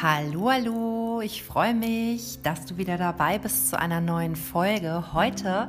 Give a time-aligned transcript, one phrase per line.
[0.00, 5.12] Hallo, hallo, ich freue mich, dass du wieder dabei bist zu einer neuen Folge.
[5.12, 5.68] Heute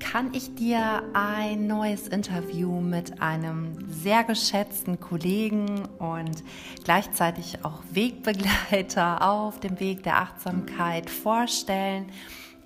[0.00, 6.42] kann ich dir ein neues Interview mit einem sehr geschätzten Kollegen und
[6.82, 12.06] gleichzeitig auch Wegbegleiter auf dem Weg der Achtsamkeit vorstellen.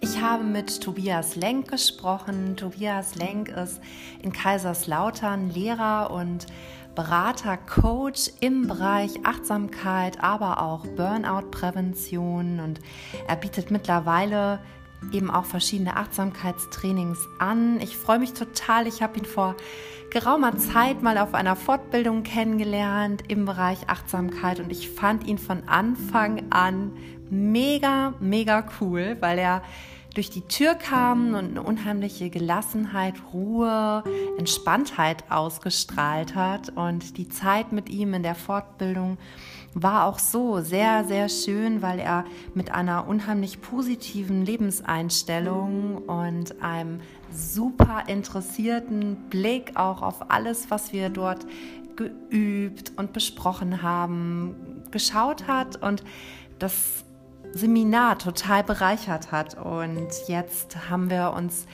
[0.00, 2.56] Ich habe mit Tobias Lenk gesprochen.
[2.56, 3.78] Tobias Lenk ist
[4.22, 6.46] in Kaiserslautern Lehrer und
[6.94, 12.80] Berater, Coach im Bereich Achtsamkeit, aber auch Burnout-Prävention und
[13.26, 14.60] er bietet mittlerweile
[15.12, 17.80] eben auch verschiedene Achtsamkeitstrainings an.
[17.80, 18.86] Ich freue mich total.
[18.86, 19.56] Ich habe ihn vor
[20.10, 25.68] geraumer Zeit mal auf einer Fortbildung kennengelernt im Bereich Achtsamkeit und ich fand ihn von
[25.68, 26.92] Anfang an
[27.30, 29.62] mega, mega cool, weil er
[30.14, 34.04] durch die Tür kam und eine unheimliche Gelassenheit, Ruhe,
[34.38, 36.70] Entspanntheit ausgestrahlt hat.
[36.70, 39.18] Und die Zeit mit ihm in der Fortbildung
[39.74, 47.00] war auch so sehr, sehr schön, weil er mit einer unheimlich positiven Lebenseinstellung und einem
[47.32, 51.44] super interessierten Blick auch auf alles, was wir dort
[51.96, 56.04] geübt und besprochen haben, geschaut hat und
[56.60, 57.04] das
[57.54, 59.56] Seminar total bereichert hat.
[59.56, 61.66] Und jetzt haben wir uns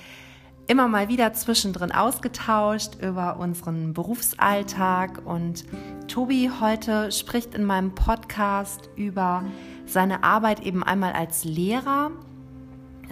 [0.67, 5.23] immer mal wieder zwischendrin ausgetauscht über unseren Berufsalltag.
[5.25, 5.65] Und
[6.07, 9.43] Tobi heute spricht in meinem Podcast über
[9.87, 12.13] seine Arbeit eben einmal als Lehrer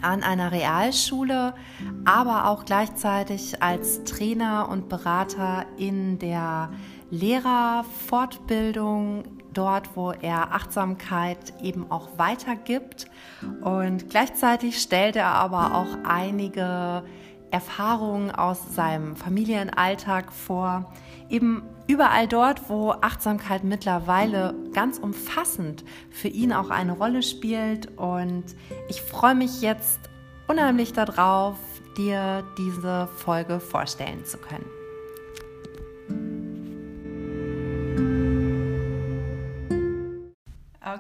[0.03, 1.55] an einer Realschule,
[2.05, 6.71] aber auch gleichzeitig als Trainer und Berater in der
[7.11, 13.07] Lehrerfortbildung dort, wo er Achtsamkeit eben auch weitergibt.
[13.63, 17.05] Und gleichzeitig stellt er aber auch einige
[17.51, 20.93] Erfahrungen aus seinem Familienalltag vor,
[21.31, 27.99] eben überall dort, wo Achtsamkeit mittlerweile ganz umfassend für ihn auch eine Rolle spielt.
[27.99, 28.45] Und
[28.89, 30.01] ich freue mich jetzt
[30.47, 31.57] unheimlich darauf,
[31.97, 34.78] dir diese Folge vorstellen zu können.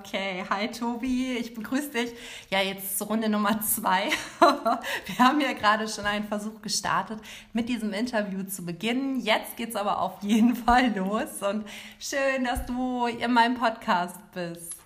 [0.09, 2.15] Okay, hi Tobi, ich begrüße dich.
[2.49, 4.05] Ja, jetzt zur Runde Nummer zwei.
[5.07, 7.21] Wir haben ja gerade schon einen Versuch gestartet,
[7.53, 9.21] mit diesem Interview zu beginnen.
[9.21, 11.67] Jetzt geht es aber auf jeden Fall los und
[11.99, 14.77] schön, dass du in meinem Podcast bist.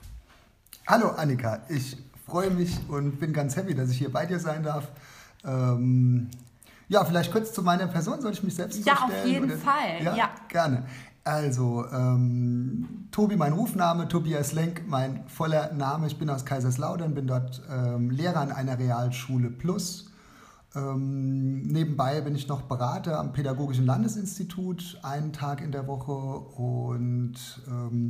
[0.89, 1.97] Hallo Annika, ich
[2.27, 4.89] freue mich und bin ganz happy, dass ich hier bei dir sein darf.
[5.45, 6.31] Ähm,
[6.89, 9.19] ja, vielleicht kurz zu meiner Person, soll ich mich selbst ja, vorstellen?
[9.19, 9.61] Ja, auf jeden oder?
[9.61, 10.03] Fall.
[10.03, 10.85] Ja, ja, gerne.
[11.25, 16.09] Also, ähm, Tobi, mein Rufname, Tobias Lenk, mein voller Name.
[16.09, 20.11] Ich bin aus Kaiserslautern, bin dort ähm, Lehrer an einer Realschule Plus.
[20.75, 27.35] Ähm, nebenbei bin ich noch Berater am Pädagogischen Landesinstitut, einen Tag in der Woche und
[27.69, 28.09] ähm,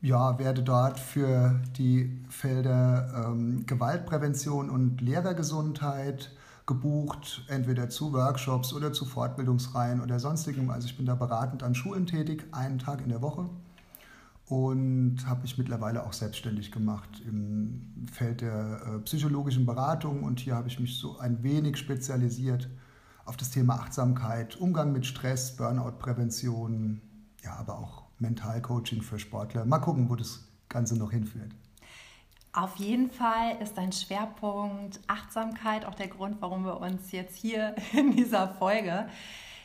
[0.00, 6.30] ja, werde dort für die Felder ähm, Gewaltprävention und Lehrergesundheit
[6.68, 10.70] gebucht, entweder zu Workshops oder zu Fortbildungsreihen oder sonstigem.
[10.70, 13.50] Also ich bin da beratend an Schulen tätig, einen Tag in der Woche
[14.46, 20.54] und habe mich mittlerweile auch selbstständig gemacht im Feld der äh, psychologischen Beratung und hier
[20.54, 22.68] habe ich mich so ein wenig spezialisiert
[23.24, 27.00] auf das Thema Achtsamkeit, Umgang mit Stress, Burnout-Prävention,
[27.42, 29.64] ja, aber auch Mentalcoaching für Sportler.
[29.64, 31.54] Mal gucken, wo das Ganze noch hinführt.
[32.52, 37.74] Auf jeden Fall ist dein Schwerpunkt Achtsamkeit auch der Grund, warum wir uns jetzt hier
[37.92, 39.06] in dieser Folge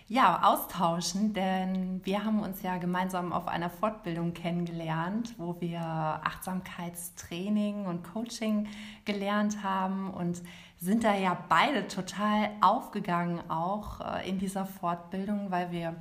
[0.09, 7.85] ja, austauschen, denn wir haben uns ja gemeinsam auf einer Fortbildung kennengelernt, wo wir Achtsamkeitstraining
[7.85, 8.67] und Coaching
[9.05, 10.41] gelernt haben und
[10.77, 15.95] sind da ja beide total aufgegangen auch äh, in dieser Fortbildung, weil wir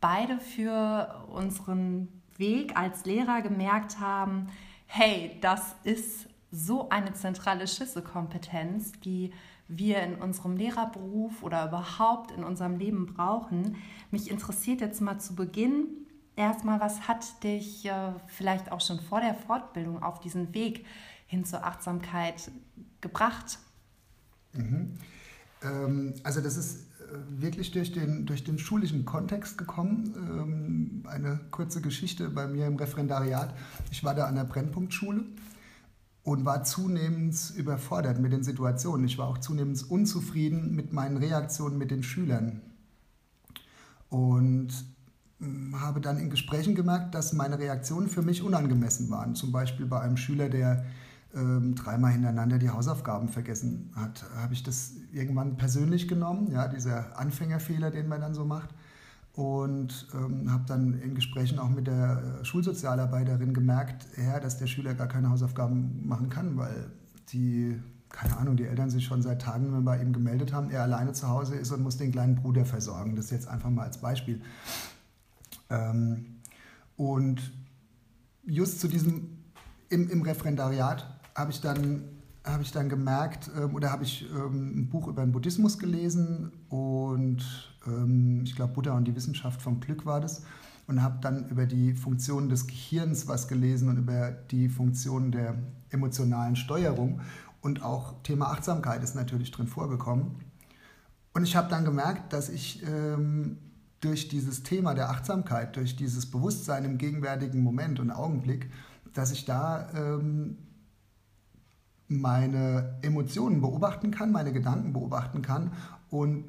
[0.00, 4.48] beide für unseren Weg als Lehrer gemerkt haben,
[4.94, 9.32] hey, das ist so eine zentrale Schlüsselkompetenz, die
[9.66, 13.76] wir in unserem Lehrerberuf oder überhaupt in unserem Leben brauchen.
[14.10, 15.86] Mich interessiert jetzt mal zu Beginn
[16.36, 20.84] erstmal, was hat dich äh, vielleicht auch schon vor der Fortbildung auf diesen Weg
[21.26, 22.50] hin zur Achtsamkeit
[23.00, 23.60] gebracht?
[24.52, 24.98] Mhm.
[25.62, 26.91] Ähm, also das ist
[27.28, 30.14] wirklich durch den, durch den schulischen Kontext gekommen.
[30.16, 33.54] Ähm, eine kurze Geschichte bei mir im Referendariat.
[33.90, 35.24] Ich war da an der Brennpunktschule
[36.24, 39.06] und war zunehmend überfordert mit den Situationen.
[39.06, 42.60] Ich war auch zunehmend unzufrieden mit meinen Reaktionen mit den Schülern.
[44.08, 44.72] Und
[45.38, 49.34] hm, habe dann in Gesprächen gemerkt, dass meine Reaktionen für mich unangemessen waren.
[49.34, 50.84] Zum Beispiel bei einem Schüler, der
[51.34, 57.18] ähm, dreimal hintereinander die Hausaufgaben vergessen hat, habe ich das irgendwann persönlich genommen, ja, dieser
[57.18, 58.70] Anfängerfehler, den man dann so macht.
[59.34, 64.66] und ähm, habe dann in Gesprächen auch mit der äh, Schulsozialarbeiterin gemerkt, ja, dass der
[64.66, 66.90] Schüler gar keine Hausaufgaben machen kann, weil
[67.30, 67.80] die,
[68.10, 71.28] keine Ahnung, die Eltern sich schon seit Tagen bei ihm gemeldet haben, er alleine zu
[71.28, 73.16] Hause ist und muss den kleinen Bruder versorgen.
[73.16, 74.42] Das jetzt einfach mal als Beispiel.
[75.70, 76.26] Ähm,
[76.96, 77.52] und
[78.44, 79.38] just zu diesem,
[79.88, 82.04] im, im Referendariat habe ich dann
[82.44, 86.52] habe ich dann gemerkt, ähm, oder habe ich ähm, ein Buch über den Buddhismus gelesen
[86.68, 87.42] und
[87.86, 90.42] ähm, ich glaube Buddha und die Wissenschaft vom Glück war das
[90.88, 95.54] und habe dann über die Funktionen des Gehirns was gelesen und über die Funktionen der
[95.90, 97.20] emotionalen Steuerung
[97.60, 100.32] und auch Thema Achtsamkeit ist natürlich drin vorgekommen.
[101.34, 102.84] Und ich habe dann gemerkt, dass ich
[104.00, 108.68] durch dieses Thema der Achtsamkeit, durch dieses Bewusstsein im gegenwärtigen Moment und Augenblick,
[109.14, 110.58] dass ich da ähm,
[112.20, 115.72] meine Emotionen beobachten kann, meine Gedanken beobachten kann
[116.10, 116.44] und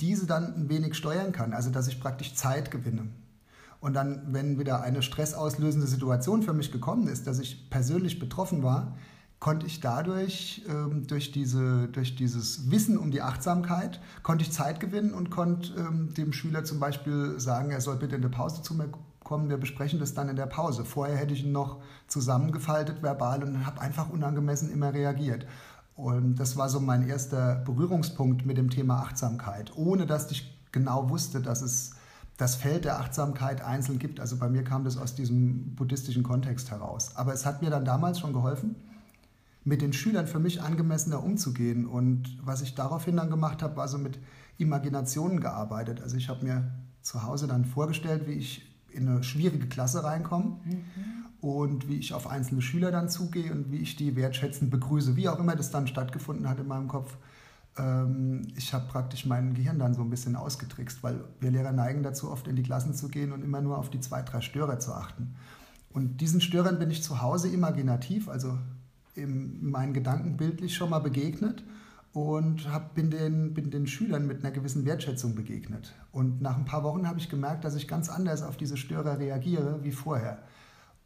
[0.00, 3.08] diese dann ein wenig steuern kann, also dass ich praktisch Zeit gewinne.
[3.80, 8.62] Und dann, wenn wieder eine stressauslösende Situation für mich gekommen ist, dass ich persönlich betroffen
[8.62, 8.96] war,
[9.40, 14.78] konnte ich dadurch, ähm, durch, diese, durch dieses Wissen um die Achtsamkeit, konnte ich Zeit
[14.78, 18.62] gewinnen und konnte ähm, dem Schüler zum Beispiel sagen, er soll bitte in eine Pause
[18.62, 18.88] zu mir
[19.24, 20.84] kommen, wir besprechen das dann in der Pause.
[20.84, 25.46] Vorher hätte ich ihn noch zusammengefaltet verbal und habe einfach unangemessen immer reagiert.
[25.94, 31.10] Und das war so mein erster Berührungspunkt mit dem Thema Achtsamkeit, ohne dass ich genau
[31.10, 31.92] wusste, dass es
[32.36, 34.18] das Feld der Achtsamkeit einzeln gibt.
[34.18, 37.14] Also bei mir kam das aus diesem buddhistischen Kontext heraus.
[37.14, 38.76] Aber es hat mir dann damals schon geholfen,
[39.64, 41.86] mit den Schülern für mich angemessener umzugehen.
[41.86, 44.18] Und was ich daraufhin dann gemacht habe, war so mit
[44.58, 46.00] Imaginationen gearbeitet.
[46.02, 46.72] Also ich habe mir
[47.02, 50.84] zu Hause dann vorgestellt, wie ich in eine schwierige Klasse reinkomme mhm.
[51.40, 55.28] und wie ich auf einzelne Schüler dann zugehe und wie ich die wertschätzend begrüße, wie
[55.28, 57.16] auch immer das dann stattgefunden hat in meinem Kopf.
[57.76, 62.02] Ähm, ich habe praktisch mein Gehirn dann so ein bisschen ausgetrickst, weil wir Lehrer neigen
[62.02, 64.78] dazu, oft in die Klassen zu gehen und immer nur auf die zwei, drei Störer
[64.78, 65.34] zu achten.
[65.92, 68.58] Und diesen Störern bin ich zu Hause imaginativ, also
[69.14, 71.62] in meinen Gedanken bildlich schon mal begegnet
[72.12, 75.94] und hab, bin, den, bin den Schülern mit einer gewissen Wertschätzung begegnet.
[76.12, 79.18] Und nach ein paar Wochen habe ich gemerkt, dass ich ganz anders auf diese Störer
[79.18, 80.42] reagiere wie vorher.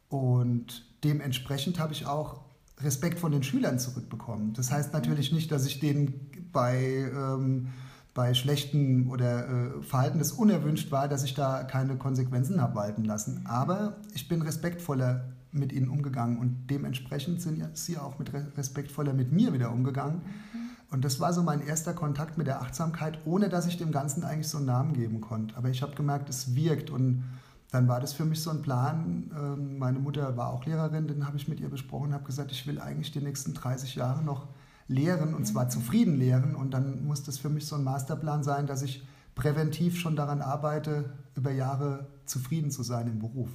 [0.09, 2.41] Und dementsprechend habe ich auch
[2.79, 4.53] Respekt von den Schülern zurückbekommen.
[4.53, 7.69] Das heißt natürlich nicht, dass ich denen bei, ähm,
[8.13, 13.05] bei schlechten oder äh, Verhalten, das unerwünscht war, dass ich da keine Konsequenzen habe walten
[13.05, 13.45] lassen.
[13.45, 15.23] Aber ich bin respektvoller
[15.53, 20.21] mit ihnen umgegangen und dementsprechend sind sie auch mit respektvoller mit mir wieder umgegangen.
[20.53, 23.91] Mhm und das war so mein erster Kontakt mit der Achtsamkeit, ohne dass ich dem
[23.91, 25.57] Ganzen eigentlich so einen Namen geben konnte.
[25.57, 26.89] Aber ich habe gemerkt, es wirkt.
[26.89, 27.25] Und
[27.71, 29.29] dann war das für mich so ein Plan.
[29.37, 32.65] Ähm, meine Mutter war auch Lehrerin, den habe ich mit ihr besprochen, habe gesagt, ich
[32.67, 34.47] will eigentlich die nächsten 30 Jahre noch
[34.87, 36.55] lehren und zwar zufrieden lehren.
[36.55, 39.05] Und dann muss das für mich so ein Masterplan sein, dass ich
[39.35, 43.49] präventiv schon daran arbeite, über Jahre zufrieden zu sein im Beruf.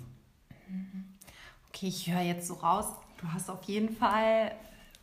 [1.68, 2.84] Okay, ich höre jetzt so raus,
[3.16, 4.52] du hast auf jeden Fall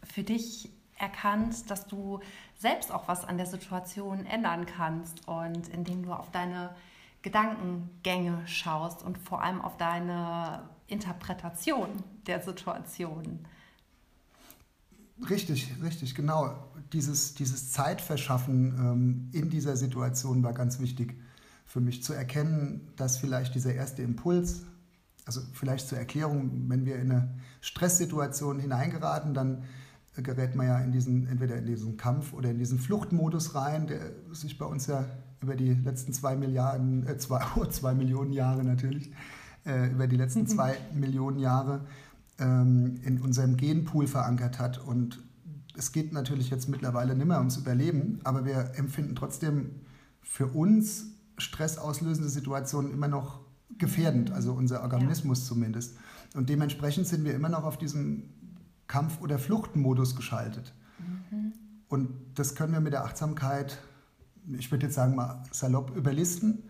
[0.04, 0.70] für dich
[1.00, 2.20] erkannt, dass du
[2.58, 6.76] selbst auch was an der Situation ändern kannst und indem du auf deine
[7.22, 11.90] Gedankengänge schaust und vor allem auf deine Interpretation
[12.28, 13.40] der Situation.
[15.30, 16.56] Richtig, richtig, genau.
[16.94, 21.16] Dieses, dieses Zeitverschaffen ähm, in dieser Situation war ganz wichtig
[21.66, 24.64] für mich zu erkennen, dass vielleicht dieser erste Impuls,
[25.26, 27.30] also vielleicht zur Erklärung, wenn wir in eine
[27.62, 29.64] Stresssituation hineingeraten, dann
[30.22, 34.12] gerät man ja in diesen, entweder in diesen Kampf oder in diesen Fluchtmodus rein, der
[34.32, 35.06] sich bei uns ja
[35.42, 39.12] über die letzten zwei Milliarden, äh, zwei, oh, zwei Millionen Jahre natürlich,
[39.66, 40.48] äh, über die letzten mhm.
[40.48, 41.86] zwei Millionen Jahre
[42.40, 44.78] ähm, in unserem Genpool verankert hat.
[44.78, 45.20] Und
[45.78, 49.72] es geht natürlich jetzt mittlerweile nicht mehr ums Überleben, aber wir empfinden trotzdem
[50.22, 51.08] für uns
[51.38, 53.40] stressauslösende Situationen immer noch
[53.78, 55.46] gefährdend, also unser Organismus ja.
[55.48, 55.98] zumindest.
[56.36, 58.24] Und dementsprechend sind wir immer noch auf diesem
[58.90, 60.74] Kampf- oder Fluchtmodus geschaltet.
[60.98, 61.54] Mhm.
[61.88, 63.78] Und das können wir mit der Achtsamkeit,
[64.58, 66.64] ich würde jetzt sagen mal salopp, überlisten.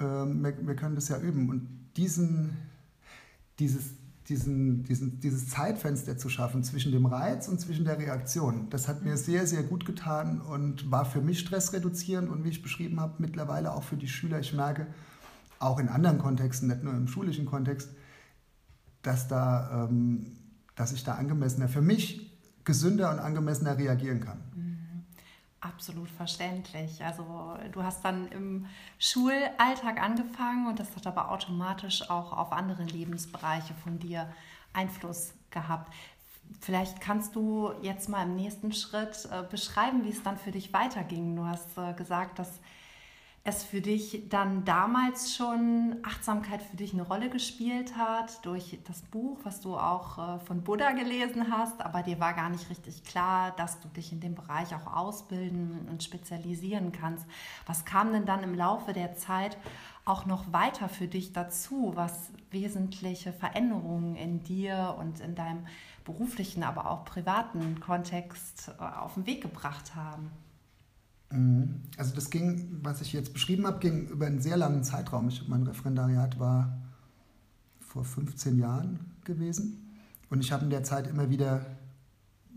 [0.00, 1.50] Ähm, wir, wir, können das ja üben.
[1.50, 2.56] Und diesen,
[3.58, 3.90] dieses,
[4.28, 9.04] diesen, diesen, dieses Zeitfenster zu schaffen zwischen dem Reiz und zwischen der Reaktion, das hat
[9.04, 13.14] mir sehr, sehr gut getan und war für mich stressreduzierend und wie ich beschrieben habe,
[13.18, 14.38] mittlerweile auch für die Schüler.
[14.38, 14.86] Ich merke,
[15.58, 17.90] auch in anderen Kontexten, nicht nur im schulischen Kontext,
[19.02, 20.26] dass da ähm,
[20.76, 22.30] dass ich da angemessener, für mich
[22.64, 24.38] gesünder und angemessener reagieren kann.
[24.54, 25.04] Mhm.
[25.60, 27.02] Absolut verständlich.
[27.02, 28.66] Also du hast dann im
[28.98, 34.32] Schulalltag angefangen und das hat aber automatisch auch auf andere Lebensbereiche von dir
[34.72, 35.92] Einfluss gehabt.
[36.60, 40.72] Vielleicht kannst du jetzt mal im nächsten Schritt äh, beschreiben, wie es dann für dich
[40.72, 41.34] weiterging.
[41.34, 42.60] Du hast äh, gesagt, dass
[43.46, 49.02] es für dich dann damals schon Achtsamkeit für dich eine Rolle gespielt hat durch das
[49.02, 53.04] Buch, was du auch äh, von Buddha gelesen hast, aber dir war gar nicht richtig
[53.04, 57.24] klar, dass du dich in dem Bereich auch ausbilden und spezialisieren kannst.
[57.66, 59.56] Was kam denn dann im Laufe der Zeit
[60.04, 65.66] auch noch weiter für dich dazu, was wesentliche Veränderungen in dir und in deinem
[66.04, 70.32] beruflichen, aber auch privaten Kontext äh, auf den Weg gebracht haben?
[71.30, 71.82] Mhm.
[71.96, 75.28] Also das ging, was ich jetzt beschrieben habe, ging über einen sehr langen Zeitraum.
[75.28, 76.78] Ich, mein Referendariat war
[77.80, 79.98] vor 15 Jahren gewesen
[80.30, 81.66] und ich habe in der Zeit immer wieder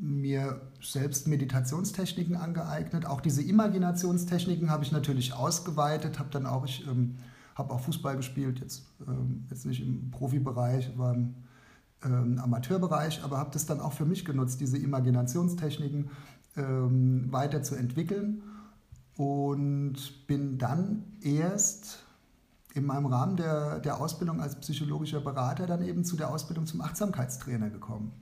[0.02, 3.06] mir selbst Meditationstechniken angeeignet.
[3.06, 7.16] Auch diese Imaginationstechniken habe ich natürlich ausgeweitet, habe dann auch, ich ähm,
[7.56, 11.36] habe auch Fußball gespielt, jetzt, ähm, jetzt nicht im Profibereich, aber im
[12.06, 16.10] ähm, Amateurbereich, aber habe das dann auch für mich genutzt, diese Imaginationstechniken
[16.56, 18.42] ähm, weiterzuentwickeln
[19.20, 22.06] und bin dann erst
[22.74, 26.80] in meinem Rahmen der, der Ausbildung als psychologischer Berater dann eben zu der Ausbildung zum
[26.80, 28.14] Achtsamkeitstrainer gekommen.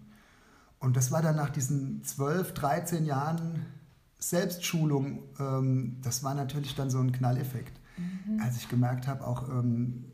[0.80, 3.64] Und das war dann nach diesen 12, 13 Jahren
[4.18, 7.80] Selbstschulung, ähm, das war natürlich dann so ein Knalleffekt.
[7.98, 8.42] Mhm.
[8.42, 10.06] Als ich gemerkt habe, auch ähm,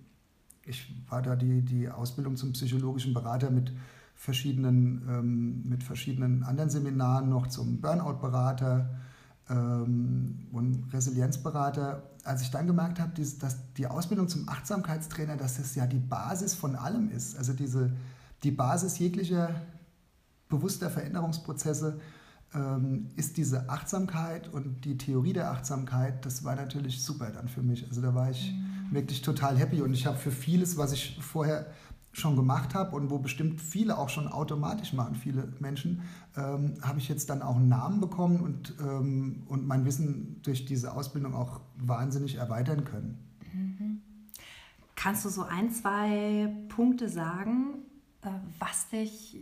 [0.66, 3.72] ich war da die, die Ausbildung zum psychologischen Berater mit
[4.16, 9.00] verschiedenen, ähm, mit verschiedenen anderen Seminaren noch zum Burnout-Berater,
[9.50, 15.76] ähm, und Resilienzberater, als ich dann gemerkt habe, dass die Ausbildung zum Achtsamkeitstrainer, dass das
[15.76, 17.92] ja die Basis von allem ist, also diese,
[18.44, 19.50] die Basis jeglicher
[20.50, 22.00] bewusster Veränderungsprozesse
[22.54, 27.64] ähm, ist diese Achtsamkeit und die Theorie der Achtsamkeit, das war natürlich super dann für
[27.64, 27.88] mich.
[27.88, 28.94] Also da war ich mhm.
[28.94, 31.68] wirklich total happy und ich habe für vieles, was ich vorher
[32.13, 36.03] schon gemacht habe und wo bestimmt viele auch schon automatisch machen, viele Menschen,
[36.38, 40.65] ähm, habe ich jetzt dann auch einen Namen bekommen und, ähm, und mein Wissen durch
[40.65, 43.17] diese Ausbildung auch wahnsinnig erweitern können.
[43.51, 44.01] Mhm.
[44.96, 47.79] Kannst du so ein, zwei Punkte sagen,
[48.22, 48.29] äh,
[48.60, 49.38] was dich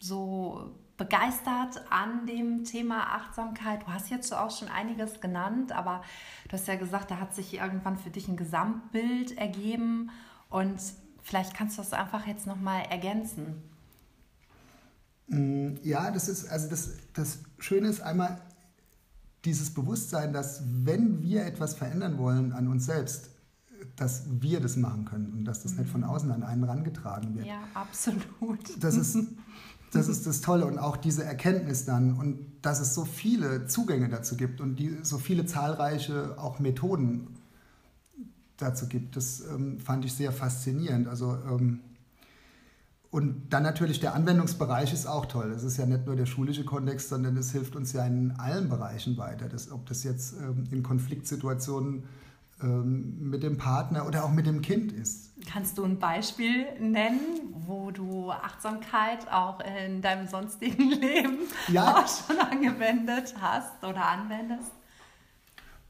[0.00, 3.82] so begeistert an dem Thema Achtsamkeit?
[3.82, 6.02] Du hast jetzt auch schon einiges genannt, aber
[6.48, 10.10] du hast ja gesagt, da hat sich irgendwann für dich ein Gesamtbild ergeben
[10.50, 10.80] und
[11.28, 13.62] Vielleicht kannst du das einfach jetzt nochmal ergänzen.
[15.26, 18.40] Mm, ja, das ist, also das, das Schöne ist einmal
[19.44, 23.28] dieses Bewusstsein, dass wenn wir etwas verändern wollen an uns selbst,
[23.94, 26.06] dass wir das machen können und dass das nicht von mhm.
[26.06, 27.46] außen an einen rangetragen wird.
[27.46, 28.82] Ja, absolut.
[28.82, 29.18] Das ist,
[29.92, 34.08] das ist das Tolle und auch diese Erkenntnis dann und dass es so viele Zugänge
[34.08, 37.37] dazu gibt und die, so viele zahlreiche auch Methoden
[38.58, 39.16] dazu gibt.
[39.16, 41.08] Das ähm, fand ich sehr faszinierend.
[41.08, 41.80] Also, ähm,
[43.10, 45.50] und dann natürlich der Anwendungsbereich ist auch toll.
[45.52, 48.68] Es ist ja nicht nur der schulische Kontext, sondern es hilft uns ja in allen
[48.68, 49.48] Bereichen weiter.
[49.48, 52.04] Das, ob das jetzt ähm, in Konfliktsituationen
[52.60, 55.30] ähm, mit dem Partner oder auch mit dem Kind ist.
[55.50, 61.38] Kannst du ein Beispiel nennen, wo du Achtsamkeit auch in deinem sonstigen Leben
[61.68, 61.98] ja.
[61.98, 64.72] auch schon angewendet hast oder anwendest?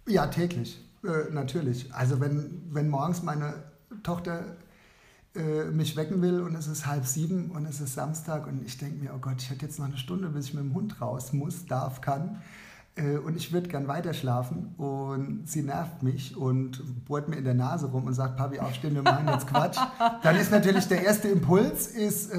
[0.07, 0.79] Ja, täglich.
[1.05, 1.93] Äh, natürlich.
[1.95, 3.55] Also wenn, wenn morgens meine
[4.03, 4.57] Tochter
[5.35, 8.79] äh, mich wecken will und es ist halb sieben und es ist Samstag und ich
[8.79, 11.01] denke mir, oh Gott, ich hätte jetzt noch eine Stunde, bis ich mit dem Hund
[11.01, 12.43] raus muss, darf, kann.
[12.97, 17.45] Äh, und ich würde gern weiter schlafen und sie nervt mich und bohrt mir in
[17.45, 19.79] der Nase rum und sagt, Papi, aufstehen, wir machen jetzt Quatsch.
[20.23, 22.33] Dann ist natürlich der erste Impuls, ist...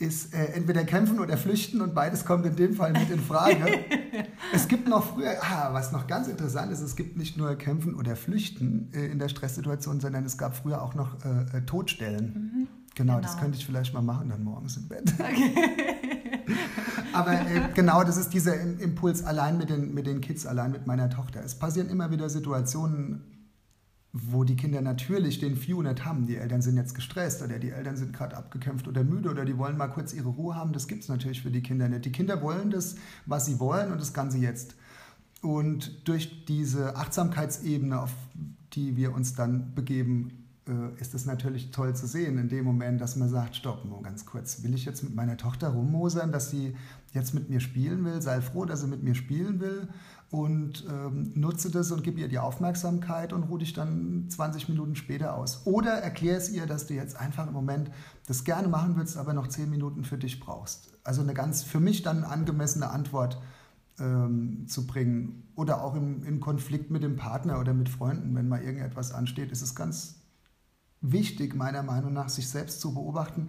[0.00, 3.66] Ist äh, entweder kämpfen oder flüchten und beides kommt in dem Fall mit in Frage.
[4.52, 7.96] es gibt noch früher, ah, was noch ganz interessant ist, es gibt nicht nur kämpfen
[7.96, 12.26] oder flüchten äh, in der Stresssituation, sondern es gab früher auch noch äh, äh Todstellen.
[12.26, 12.68] Mhm.
[12.94, 15.12] Genau, genau, das könnte ich vielleicht mal machen dann morgens im Bett.
[15.18, 15.52] Okay.
[17.12, 20.86] Aber äh, genau, das ist dieser Impuls allein mit den, mit den Kids, allein mit
[20.86, 21.42] meiner Tochter.
[21.44, 23.22] Es passieren immer wieder Situationen,
[24.12, 26.26] wo die Kinder natürlich den View nicht haben.
[26.26, 29.58] Die Eltern sind jetzt gestresst oder die Eltern sind gerade abgekämpft oder müde oder die
[29.58, 30.72] wollen mal kurz ihre Ruhe haben.
[30.72, 32.04] Das gibt es natürlich für die Kinder nicht.
[32.04, 32.96] Die Kinder wollen das,
[33.26, 34.76] was sie wollen und das Ganze jetzt.
[35.42, 38.12] Und durch diese Achtsamkeitsebene, auf
[38.72, 43.00] die wir uns dann begeben, äh, ist es natürlich toll zu sehen in dem Moment,
[43.00, 46.50] dass man sagt, stopp, nur ganz kurz, will ich jetzt mit meiner Tochter rummosern, dass
[46.50, 46.74] sie
[47.12, 49.88] jetzt mit mir spielen will, sei froh, dass sie mit mir spielen will
[50.30, 54.94] und ähm, nutze das und gib ihr die Aufmerksamkeit und ruhe dich dann 20 Minuten
[54.94, 55.62] später aus.
[55.64, 57.90] Oder erklär es ihr, dass du jetzt einfach im Moment
[58.26, 60.92] das gerne machen willst, aber noch 10 Minuten für dich brauchst.
[61.02, 63.40] Also eine ganz für mich dann angemessene Antwort
[63.98, 65.48] ähm, zu bringen.
[65.54, 69.50] Oder auch im, im Konflikt mit dem Partner oder mit Freunden, wenn mal irgendetwas ansteht,
[69.50, 70.16] ist es ganz
[71.00, 73.48] wichtig, meiner Meinung nach, sich selbst zu beobachten.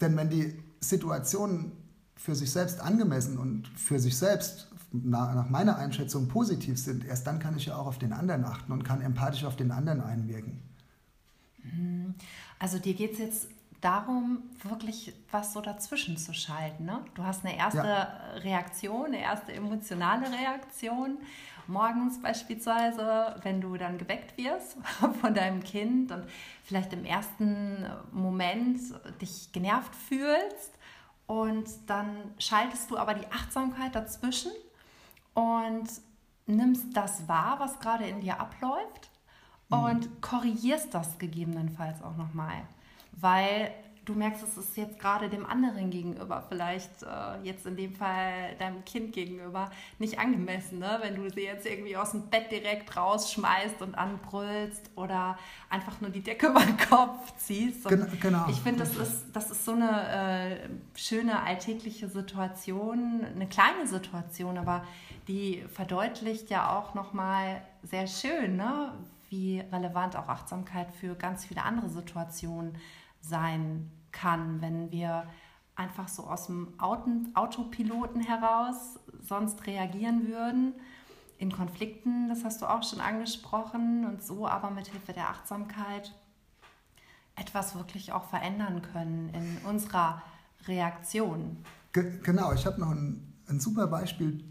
[0.00, 1.72] Denn wenn die Situation
[2.16, 7.38] für sich selbst angemessen und für sich selbst nach, meiner Einschätzung positiv sind, erst dann
[7.38, 10.62] kann ich ja auch auf den anderen achten und kann empathisch auf den anderen einwirken.
[12.58, 13.48] Also dir geht es jetzt
[13.80, 16.84] darum, wirklich was so dazwischen zu schalten.
[16.84, 17.00] Ne?
[17.14, 18.08] Du hast eine erste ja.
[18.36, 21.18] Reaktion, eine erste emotionale Reaktion.
[21.66, 24.76] Morgens beispielsweise, wenn du dann geweckt wirst
[25.20, 26.24] von deinem Kind und
[26.64, 28.80] vielleicht im ersten Moment
[29.20, 30.72] dich genervt fühlst
[31.26, 32.08] und dann
[32.38, 34.52] schaltest du aber die Achtsamkeit dazwischen
[35.34, 35.88] und
[36.46, 39.10] nimmst das wahr, was gerade in dir abläuft
[39.68, 39.78] mhm.
[39.78, 42.62] und korrigierst das gegebenenfalls auch nochmal.
[43.12, 43.72] Weil
[44.04, 48.56] du merkst, es ist jetzt gerade dem anderen gegenüber, vielleicht äh, jetzt in dem Fall
[48.58, 50.98] deinem Kind gegenüber, nicht angemessen, ne?
[51.00, 55.38] wenn du sie jetzt irgendwie aus dem Bett direkt rausschmeißt und anbrüllst oder
[55.70, 57.88] einfach nur die Decke über den Kopf ziehst.
[57.88, 58.46] Gen genau.
[58.48, 60.68] Ich finde, das ist, das ist so eine äh,
[60.98, 64.84] schöne alltägliche Situation, eine kleine Situation, aber
[65.28, 68.92] die verdeutlicht ja auch nochmal sehr schön, ne?
[69.28, 72.76] wie relevant auch Achtsamkeit für ganz viele andere Situationen
[73.22, 75.26] sein kann, wenn wir
[75.74, 80.74] einfach so aus dem Autopiloten heraus sonst reagieren würden.
[81.38, 86.14] In Konflikten, das hast du auch schon angesprochen, und so aber mit Hilfe der Achtsamkeit
[87.34, 90.22] etwas wirklich auch verändern können in unserer
[90.66, 91.56] Reaktion.
[91.92, 94.44] Ge genau, ich habe noch ein, ein, super Beispiel,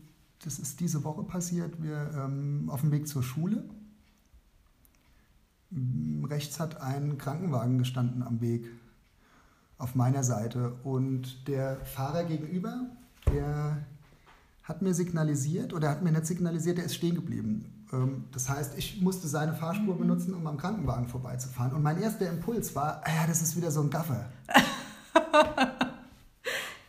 [0.43, 1.81] das ist diese Woche passiert.
[1.81, 3.69] Wir ähm, auf dem Weg zur Schule
[6.29, 8.69] rechts hat ein Krankenwagen gestanden am Weg
[9.77, 12.87] auf meiner Seite und der Fahrer gegenüber,
[13.31, 13.77] der
[14.63, 17.85] hat mir signalisiert oder hat mir nicht signalisiert, der ist stehen geblieben.
[17.91, 21.73] Ähm, das heißt, ich musste seine Fahrspur benutzen, um am Krankenwagen vorbeizufahren.
[21.73, 24.29] Und mein erster Impuls war, ah ja, das ist wieder so ein Gaffer.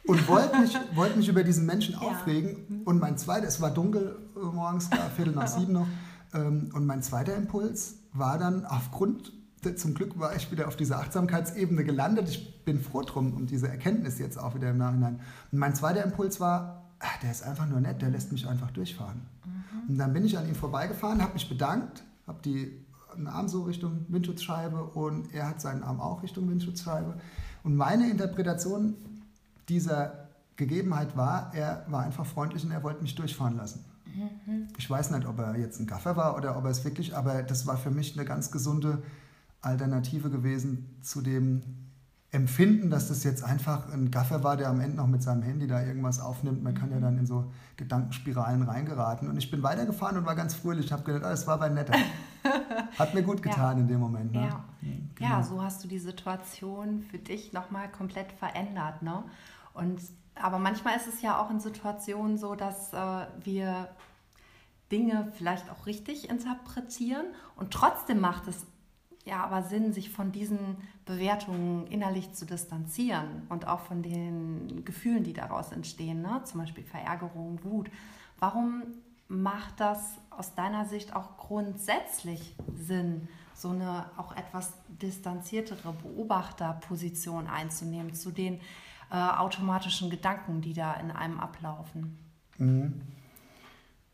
[0.07, 2.83] und wollte mich, wollt mich über diesen Menschen aufregen.
[2.85, 5.87] Und mein zweiter, es war dunkel morgens, Viertel nach sieben noch.
[6.35, 9.33] Ähm, und mein zweiter Impuls war dann aufgrund,
[9.77, 12.29] zum Glück war ich wieder auf dieser Achtsamkeitsebene gelandet.
[12.29, 15.21] Ich bin froh drum um diese Erkenntnis jetzt auch wieder im Nachhinein.
[15.53, 18.71] Und mein zweiter Impuls war, ach, der ist einfach nur nett, der lässt mich einfach
[18.73, 19.23] durchfahren.
[19.45, 19.91] Mhm.
[19.91, 24.07] Und dann bin ich an ihm vorbeigefahren, habe mich bedankt, habe den Arm so Richtung
[24.09, 27.15] Windschutzscheibe und er hat seinen Arm auch Richtung Windschutzscheibe.
[27.63, 28.95] Und meine Interpretation
[29.69, 33.85] dieser Gegebenheit war, er war einfach freundlich und er wollte mich durchfahren lassen.
[34.15, 34.69] Mhm.
[34.77, 37.43] Ich weiß nicht, ob er jetzt ein Gaffer war oder ob er es wirklich, aber
[37.43, 39.03] das war für mich eine ganz gesunde
[39.61, 41.63] Alternative gewesen zu dem
[42.33, 45.67] Empfinden, dass das jetzt einfach ein Gaffer war, der am Ende noch mit seinem Handy
[45.67, 46.63] da irgendwas aufnimmt.
[46.63, 49.29] Man kann ja dann in so Gedankenspiralen reingeraten.
[49.29, 50.87] Und ich bin weitergefahren und war ganz fröhlich.
[50.87, 51.93] Ich habe gedacht, ah, es war bei netter.
[52.99, 53.83] Hat mir gut getan ja.
[53.83, 54.33] in dem Moment.
[54.33, 54.47] Ne?
[54.47, 54.65] Ja.
[55.15, 55.31] Genau.
[55.31, 59.03] ja, so hast du die Situation für dich nochmal komplett verändert.
[59.03, 59.23] Ne?
[59.75, 60.01] Und
[60.35, 63.89] aber manchmal ist es ja auch in Situationen so, dass äh, wir
[64.91, 68.67] Dinge vielleicht auch richtig interpretieren und trotzdem macht es
[69.25, 75.25] ja aber Sinn, sich von diesen Bewertungen innerlich zu distanzieren und auch von den Gefühlen,
[75.25, 76.43] die daraus entstehen, ne?
[76.45, 77.91] zum Beispiel Verärgerung, Wut.
[78.39, 78.83] Warum
[79.29, 88.15] macht das aus deiner Sicht auch grundsätzlich Sinn, so eine auch etwas distanziertere Beobachterposition einzunehmen
[88.15, 88.61] zu den
[89.13, 92.19] äh, automatischen Gedanken, die da in einem ablaufen.
[92.57, 93.03] Mhm.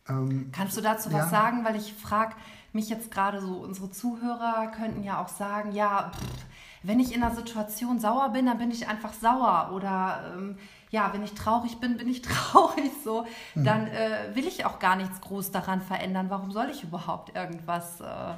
[0.08, 1.28] Ähm, Kannst du dazu was ja.
[1.28, 1.64] sagen?
[1.64, 2.34] Weil ich frage
[2.72, 6.46] mich jetzt gerade so, unsere Zuhörer könnten ja auch sagen, ja, pff,
[6.82, 9.70] wenn ich in einer Situation sauer bin, dann bin ich einfach sauer.
[9.72, 10.58] Oder ähm,
[10.90, 13.24] ja, wenn ich traurig bin, bin ich traurig so.
[13.54, 13.64] Mhm.
[13.64, 16.26] Dann äh, will ich auch gar nichts groß daran verändern.
[16.28, 18.34] Warum soll ich überhaupt irgendwas, äh,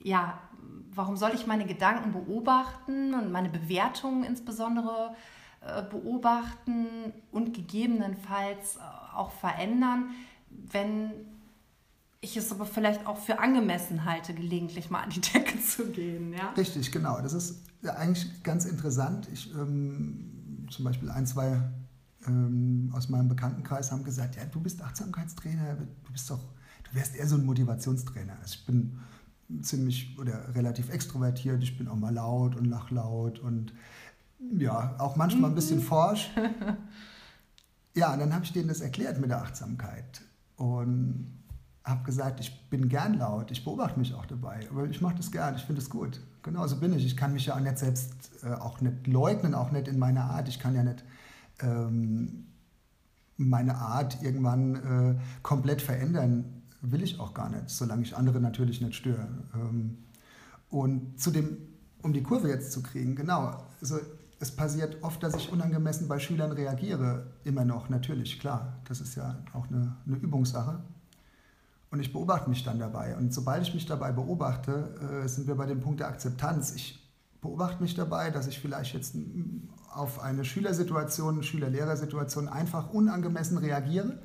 [0.00, 0.38] ja,
[0.94, 5.16] warum soll ich meine Gedanken beobachten und meine Bewertungen insbesondere
[5.90, 6.86] beobachten
[7.32, 8.80] und gegebenenfalls äh,
[9.16, 10.10] auch verändern,
[10.50, 11.10] wenn
[12.20, 16.32] ich es aber vielleicht auch für angemessen halte, gelegentlich mal an die Decke zu gehen.
[16.32, 16.50] Ja?
[16.50, 17.20] Richtig, genau.
[17.20, 19.28] Das ist eigentlich ganz interessant.
[19.32, 21.60] Ich, ähm, zum Beispiel ein, zwei
[22.26, 26.40] ähm, aus meinem Bekanntenkreis haben gesagt, ja, du bist Achtsamkeitstrainer, du bist doch,
[26.84, 28.36] du wärst eher so ein Motivationstrainer.
[28.40, 28.98] Also ich bin
[29.60, 33.74] ziemlich oder relativ extrovertiert, ich bin auch mal laut und lach laut und
[34.58, 35.84] ja, auch manchmal ein bisschen mhm.
[35.84, 36.30] forsch.
[37.96, 40.22] Ja, und dann habe ich denen das erklärt mit der Achtsamkeit
[40.56, 41.44] und
[41.84, 45.30] habe gesagt, ich bin gern laut, ich beobachte mich auch dabei, aber ich mache das
[45.30, 46.20] gern, ich finde es gut.
[46.42, 47.06] Genau so bin ich.
[47.06, 50.24] Ich kann mich ja auch nicht selbst äh, auch nicht leugnen, auch nicht in meiner
[50.24, 50.48] Art.
[50.48, 51.04] Ich kann ja nicht
[51.60, 52.46] ähm,
[53.36, 58.80] meine Art irgendwann äh, komplett verändern, will ich auch gar nicht, solange ich andere natürlich
[58.80, 59.28] nicht störe.
[59.54, 59.98] Ähm,
[60.68, 61.58] und zu dem,
[62.02, 63.98] um die Kurve jetzt zu kriegen, genau, also
[64.40, 67.26] es passiert oft, dass ich unangemessen bei Schülern reagiere.
[67.44, 68.80] Immer noch, natürlich, klar.
[68.88, 70.80] Das ist ja auch eine, eine Übungssache.
[71.90, 73.16] Und ich beobachte mich dann dabei.
[73.16, 76.74] Und sobald ich mich dabei beobachte, äh, sind wir bei dem Punkt der Akzeptanz.
[76.74, 77.00] Ich
[77.40, 79.14] beobachte mich dabei, dass ich vielleicht jetzt
[79.92, 84.18] auf eine Schülersituation, Schüler-Lehrer-Situation einfach unangemessen reagiere.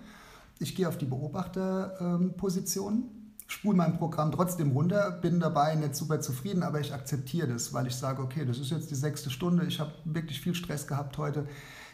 [0.58, 3.04] Ich gehe auf die Beobachterposition,
[3.50, 7.88] spule mein Programm trotzdem runter, bin dabei nicht super zufrieden, aber ich akzeptiere das, weil
[7.88, 11.18] ich sage, okay, das ist jetzt die sechste Stunde, ich habe wirklich viel Stress gehabt
[11.18, 11.48] heute,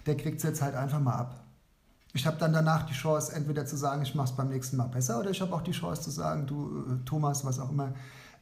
[0.05, 1.43] der kriegt es jetzt halt einfach mal ab.
[2.13, 4.87] Ich habe dann danach die Chance, entweder zu sagen, ich mache es beim nächsten Mal
[4.87, 7.93] besser, oder ich habe auch die Chance zu sagen, du äh, Thomas, was auch immer,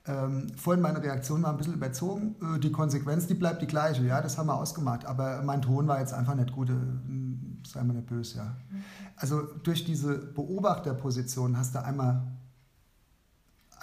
[0.05, 2.35] ähm, vorhin meine Reaktion war ein bisschen überzogen.
[2.41, 5.05] Äh, die Konsequenz, die bleibt die gleiche, ja, das haben wir ausgemacht.
[5.05, 6.73] Aber mein Ton war jetzt einfach nicht gut, äh,
[7.65, 8.43] sei mal nicht böse, ja.
[8.43, 8.83] Mhm.
[9.15, 12.23] Also durch diese Beobachterposition hast du einmal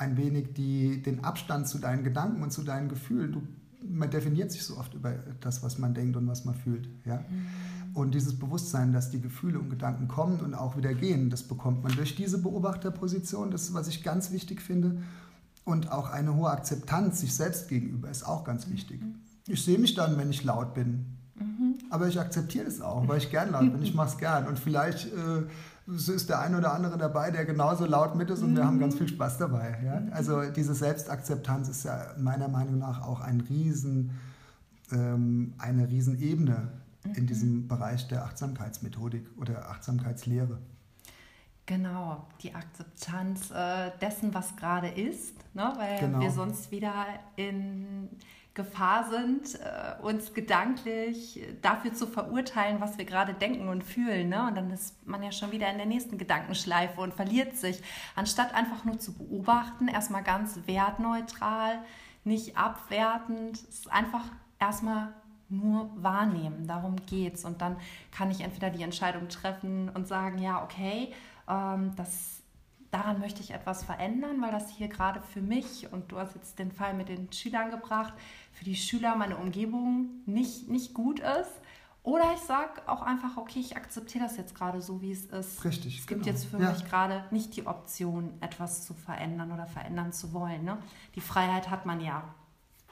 [0.00, 3.32] ein wenig die, den Abstand zu deinen Gedanken und zu deinen Gefühlen.
[3.32, 3.42] Du,
[3.86, 6.88] man definiert sich so oft über das, was man denkt und was man fühlt.
[7.04, 7.18] Ja?
[7.18, 7.46] Mhm.
[7.92, 11.82] Und dieses Bewusstsein, dass die Gefühle und Gedanken kommen und auch wieder gehen, das bekommt
[11.82, 13.50] man durch diese Beobachterposition.
[13.50, 15.02] Das ist, was ich ganz wichtig finde.
[15.64, 19.02] Und auch eine hohe Akzeptanz sich selbst gegenüber ist auch ganz wichtig.
[19.02, 19.16] Mhm.
[19.46, 21.18] Ich sehe mich dann, wenn ich laut bin.
[21.90, 21.94] Mhm.
[21.94, 23.82] Aber ich akzeptiere das auch, weil ich gern laut bin.
[23.82, 24.46] Ich mache es gern.
[24.46, 25.42] Und vielleicht äh,
[25.90, 28.96] ist der eine oder andere dabei, der genauso laut mit ist und wir haben ganz
[28.96, 29.78] viel Spaß dabei.
[29.84, 30.00] Ja?
[30.00, 30.12] Mhm.
[30.12, 34.18] Also diese Selbstakzeptanz ist ja meiner Meinung nach auch ein riesen,
[34.92, 36.68] ähm, eine Riesenebene
[37.16, 40.58] in diesem Bereich der Achtsamkeitsmethodik oder Achtsamkeitslehre.
[41.66, 45.72] Genau, die Akzeptanz äh, dessen, was gerade ist, ne?
[45.76, 46.20] weil genau.
[46.20, 48.08] wir sonst wieder in
[48.54, 54.28] Gefahr sind, äh, uns gedanklich dafür zu verurteilen, was wir gerade denken und fühlen.
[54.28, 54.46] Ne?
[54.48, 57.80] Und dann ist man ja schon wieder in der nächsten Gedankenschleife und verliert sich.
[58.16, 61.78] Anstatt einfach nur zu beobachten, erstmal ganz wertneutral,
[62.24, 64.24] nicht abwertend, es einfach
[64.58, 65.14] erstmal
[65.48, 66.66] nur wahrnehmen.
[66.66, 67.44] Darum geht's.
[67.44, 67.76] Und dann
[68.10, 71.12] kann ich entweder die Entscheidung treffen und sagen, ja, okay,
[71.48, 72.39] ähm, das,
[72.90, 76.58] daran möchte ich etwas verändern, weil das hier gerade für mich, und du hast jetzt
[76.58, 78.14] den Fall mit den Schülern gebracht,
[78.52, 81.52] für die Schüler, meine Umgebung nicht, nicht gut ist.
[82.02, 85.64] Oder ich sage auch einfach, okay, ich akzeptiere das jetzt gerade so, wie es ist.
[85.64, 85.98] Richtig.
[85.98, 86.32] Es gibt genau.
[86.32, 86.70] jetzt für ja.
[86.70, 90.64] mich gerade nicht die Option, etwas zu verändern oder verändern zu wollen.
[90.64, 90.78] Ne?
[91.14, 92.34] Die Freiheit hat man ja.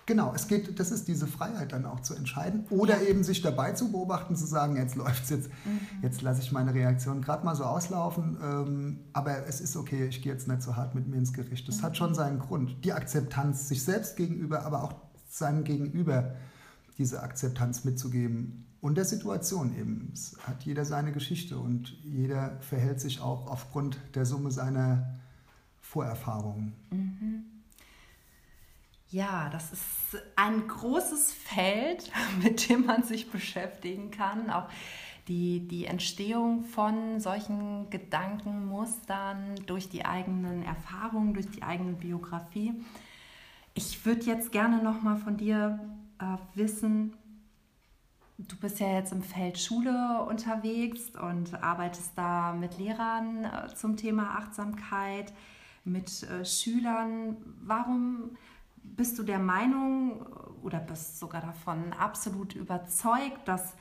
[0.09, 3.11] Genau, es geht, das ist diese Freiheit dann auch zu entscheiden oder ja.
[3.11, 5.81] eben sich dabei zu beobachten, zu sagen, jetzt läuft es jetzt, mhm.
[6.01, 10.23] jetzt lasse ich meine Reaktion gerade mal so auslaufen, ähm, aber es ist okay, ich
[10.23, 11.69] gehe jetzt nicht so hart mit mir ins Gericht.
[11.69, 11.83] Das mhm.
[11.83, 12.83] hat schon seinen Grund.
[12.87, 14.95] Die Akzeptanz sich selbst gegenüber, aber auch
[15.29, 16.37] seinem Gegenüber
[16.97, 20.11] diese Akzeptanz mitzugeben und der Situation eben.
[20.15, 25.19] Es hat jeder seine Geschichte und jeder verhält sich auch aufgrund der Summe seiner
[25.83, 26.73] Vorerfahrungen.
[26.91, 27.58] Mhm.
[29.11, 32.11] Ja, das ist ein großes Feld,
[32.43, 34.51] mit dem man sich beschäftigen kann.
[34.51, 34.69] Auch
[35.29, 42.75] die, die Entstehung von solchen Gedankenmustern durch die eigenen Erfahrungen, durch die eigene Biografie.
[43.75, 45.79] Ich würde jetzt gerne noch mal von dir
[46.19, 47.15] äh, wissen,
[48.39, 53.97] du bist ja jetzt im Feld Schule unterwegs und arbeitest da mit Lehrern äh, zum
[53.97, 55.33] Thema Achtsamkeit,
[55.85, 57.37] mit äh, Schülern.
[57.63, 58.37] Warum
[58.97, 60.27] bist du der Meinung
[60.63, 63.75] oder bist sogar davon absolut überzeugt, dass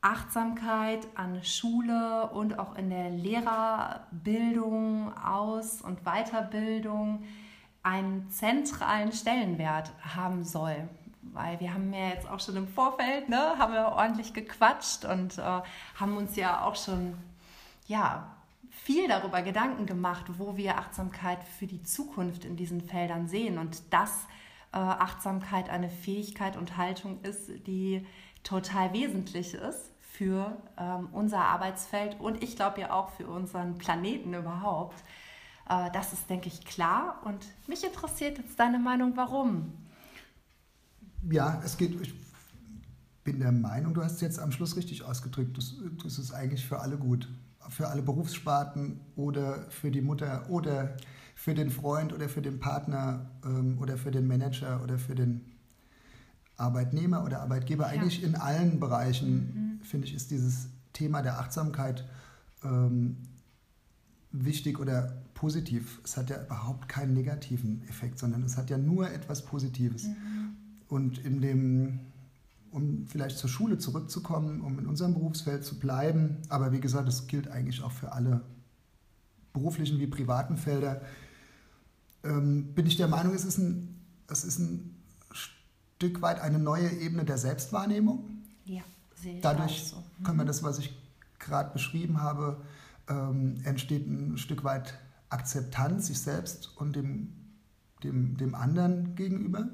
[0.00, 7.24] Achtsamkeit an Schule und auch in der Lehrerbildung, Aus- und Weiterbildung
[7.82, 10.88] einen zentralen Stellenwert haben soll?
[11.22, 15.38] Weil wir haben ja jetzt auch schon im Vorfeld, ne, haben wir ordentlich gequatscht und
[15.38, 17.14] äh, haben uns ja auch schon,
[17.86, 18.30] ja,
[18.70, 23.82] viel darüber Gedanken gemacht, wo wir Achtsamkeit für die Zukunft in diesen Feldern sehen und
[23.90, 24.26] das
[24.74, 28.04] äh, Achtsamkeit eine Fähigkeit und Haltung ist, die
[28.42, 34.34] total wesentlich ist für ähm, unser Arbeitsfeld und ich glaube ja auch für unseren Planeten
[34.34, 35.00] überhaupt.
[35.68, 37.20] Äh, das ist, denke ich, klar.
[37.24, 39.72] Und mich interessiert jetzt deine Meinung, warum?
[41.30, 42.12] Ja, es geht, ich
[43.22, 46.66] bin der Meinung, du hast es jetzt am Schluss richtig ausgedrückt, das, das ist eigentlich
[46.66, 47.28] für alle gut.
[47.70, 50.96] Für alle Berufssparten oder für die Mutter oder
[51.34, 55.42] für den Freund oder für den Partner ähm, oder für den Manager oder für den
[56.56, 57.84] Arbeitnehmer oder Arbeitgeber.
[57.84, 58.00] Ja.
[58.00, 59.84] Eigentlich in allen Bereichen, mhm.
[59.84, 62.04] finde ich, ist dieses Thema der Achtsamkeit
[62.62, 63.16] ähm,
[64.30, 66.00] wichtig oder positiv.
[66.04, 70.04] Es hat ja überhaupt keinen negativen Effekt, sondern es hat ja nur etwas Positives.
[70.04, 70.56] Mhm.
[70.88, 72.00] Und in dem,
[72.70, 77.26] um vielleicht zur Schule zurückzukommen, um in unserem Berufsfeld zu bleiben, aber wie gesagt, das
[77.26, 78.42] gilt eigentlich auch für alle
[79.52, 81.00] beruflichen wie privaten Felder,
[82.24, 84.96] ähm, bin ich der Meinung, es ist, ein, es ist ein
[85.32, 88.42] Stück weit eine neue Ebene der Selbstwahrnehmung.
[88.64, 88.82] Ja,
[89.14, 89.96] sehe ich Dadurch so.
[89.96, 90.24] mhm.
[90.24, 90.98] können wir das, was ich
[91.38, 92.62] gerade beschrieben habe,
[93.08, 97.32] ähm, entsteht ein Stück weit Akzeptanz sich selbst und dem,
[98.02, 99.68] dem, dem anderen gegenüber.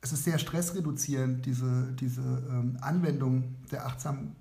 [0.00, 4.36] Es ist sehr stressreduzierend, diese, diese ähm, Anwendung der Achtsamkeit.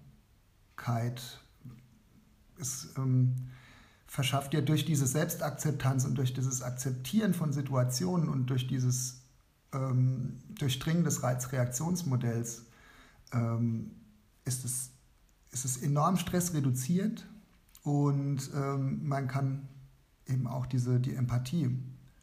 [2.60, 3.36] Es ähm,
[4.16, 9.20] verschafft ja durch diese Selbstakzeptanz und durch dieses Akzeptieren von Situationen und durch dieses
[9.74, 12.64] ähm, Durchdringen des Reizreaktionsmodells
[13.34, 13.92] ähm,
[14.46, 14.92] ist, es,
[15.52, 17.28] ist es enorm stressreduzierend
[17.84, 19.68] und ähm, man kann
[20.28, 21.78] eben auch diese, die Empathie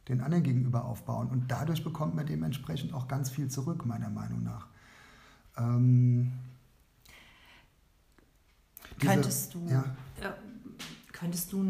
[0.09, 1.29] den anderen gegenüber aufbauen.
[1.29, 4.67] Und dadurch bekommt man dementsprechend auch ganz viel zurück, meiner Meinung nach.
[5.59, 6.33] Ähm,
[8.97, 9.85] diese, könntest, du, ja.
[10.23, 10.31] äh,
[11.23, 11.61] könntest du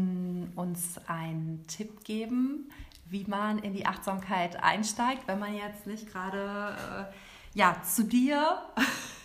[0.55, 2.71] uns einen Tipp geben,
[3.05, 6.75] wie man in die Achtsamkeit einsteigt, wenn man jetzt nicht gerade
[7.11, 8.57] äh, ja, zu dir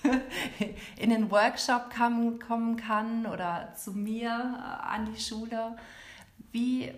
[0.99, 5.79] in den Workshop kam, kommen kann oder zu mir äh, an die Schule?
[6.53, 6.93] Wie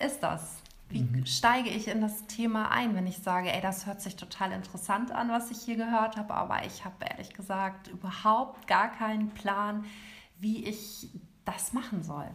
[0.00, 0.56] ist das?
[0.88, 1.26] Wie mhm.
[1.26, 5.12] steige ich in das Thema ein, wenn ich sage, ey, das hört sich total interessant
[5.12, 9.84] an, was ich hier gehört habe, aber ich habe ehrlich gesagt überhaupt gar keinen Plan,
[10.40, 11.08] wie ich
[11.44, 12.28] das machen soll?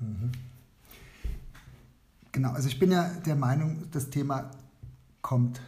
[0.00, 0.32] Mhm.
[2.32, 4.50] Genau, also ich bin ja der Meinung, das Thema
[5.22, 5.60] kommt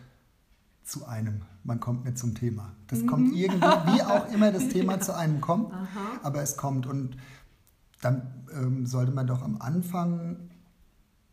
[0.82, 1.42] zu einem.
[1.64, 2.72] Man kommt nicht zum Thema.
[2.88, 3.06] Das mhm.
[3.06, 3.60] kommt irgendwie,
[3.94, 5.00] wie auch immer das Thema ja.
[5.00, 6.20] zu einem kommt, Aha.
[6.22, 6.86] aber es kommt.
[6.86, 7.16] Und
[8.00, 10.50] dann ähm, sollte man doch am Anfang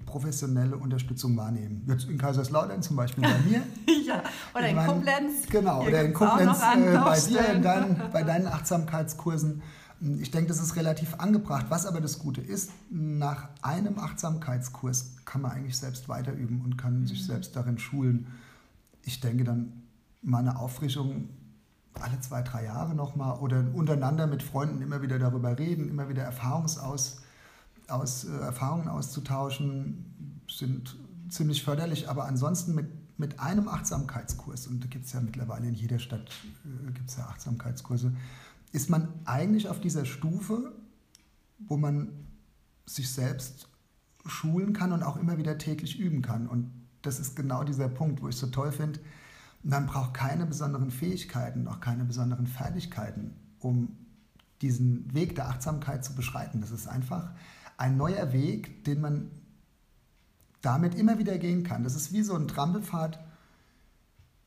[0.06, 1.84] professionelle Unterstützung wahrnehmen.
[1.88, 3.62] Jetzt in Kaiserslautern zum Beispiel bei mir.
[4.06, 5.48] ja, oder in Koblenz.
[5.50, 9.62] Genau, oder in Koblenz äh, bei dir, in dein, bei deinen Achtsamkeitskursen.
[10.20, 11.68] Ich denke, das ist relativ angebracht.
[11.70, 17.02] Was aber das Gute ist, nach einem Achtsamkeitskurs kann man eigentlich selbst weiterüben und kann
[17.02, 17.08] mhm.
[17.08, 18.28] sich selbst darin schulen.
[19.04, 19.84] Ich denke dann
[20.22, 21.30] mal eine Auffrischung
[21.94, 26.24] alle zwei, drei Jahre nochmal oder untereinander mit Freunden immer wieder darüber reden, immer wieder
[26.24, 27.22] Erfahrungsaus
[27.88, 30.98] aus, äh, Erfahrungen auszutauschen, sind
[31.30, 32.10] ziemlich förderlich.
[32.10, 32.88] Aber ansonsten mit,
[33.20, 36.32] mit einem Achtsamkeitskurs, und da gibt es ja mittlerweile in jeder Stadt
[36.66, 38.14] äh, gibt's ja Achtsamkeitskurse,
[38.74, 40.74] ist man eigentlich auf dieser Stufe,
[41.60, 42.10] wo man
[42.86, 43.70] sich selbst
[44.26, 46.48] schulen kann und auch immer wieder täglich üben kann.
[46.48, 49.00] Und das ist genau dieser Punkt, wo ich so toll finde.
[49.62, 53.96] Man braucht keine besonderen Fähigkeiten, auch keine besonderen Fertigkeiten, um
[54.62, 56.60] diesen Weg der Achtsamkeit zu beschreiten.
[56.60, 57.32] Das ist einfach
[57.78, 59.32] ein neuer Weg, den man
[60.62, 61.84] damit immer wieder gehen kann.
[61.84, 63.20] Das ist wie so ein Trampelpfad,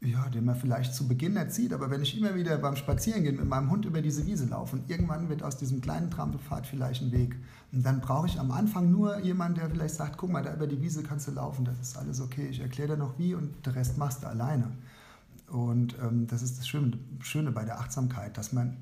[0.00, 3.48] ja, den man vielleicht zu Beginn erzieht, aber wenn ich immer wieder beim Spazierengehen mit
[3.48, 7.12] meinem Hund über diese Wiese laufe und irgendwann wird aus diesem kleinen Trampelpfad vielleicht ein
[7.12, 7.36] Weg
[7.72, 10.66] und dann brauche ich am Anfang nur jemanden, der vielleicht sagt, guck mal, da über
[10.66, 13.64] die Wiese kannst du laufen, das ist alles okay, ich erkläre dir noch wie und
[13.64, 14.70] der Rest machst du alleine.
[15.48, 18.76] Und ähm, das ist das Schöne, Schöne bei der Achtsamkeit, dass man